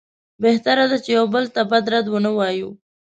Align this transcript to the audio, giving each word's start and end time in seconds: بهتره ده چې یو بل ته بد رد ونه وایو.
بهتره 0.43 0.85
ده 0.91 0.97
چې 1.03 1.09
یو 1.17 1.25
بل 1.33 1.45
ته 1.55 1.61
بد 1.71 1.85
رد 1.93 2.05
ونه 2.09 2.31
وایو. 2.37 2.69